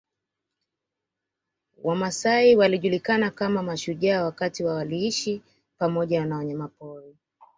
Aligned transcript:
Wamasai 1.83 2.55
walijulikana 2.55 3.31
kama 3.31 3.63
mashujaa 3.63 4.23
wakali 4.23 4.55
na 4.65 4.71
waliishi 4.73 5.41
pamoja 5.77 6.25
na 6.25 6.37
wanyamapori 6.37 7.15